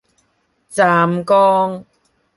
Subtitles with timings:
[0.71, 1.85] 湛江